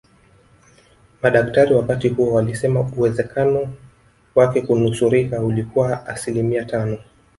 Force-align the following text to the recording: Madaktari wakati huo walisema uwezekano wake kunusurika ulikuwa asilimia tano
Madaktari 1.21 1.73
wakati 1.73 2.09
huo 2.09 2.33
walisema 2.33 2.79
uwezekano 2.97 3.73
wake 4.35 4.61
kunusurika 4.61 5.41
ulikuwa 5.43 6.05
asilimia 6.07 6.65
tano 6.65 6.97